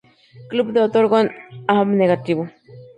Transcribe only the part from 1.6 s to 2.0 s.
A-.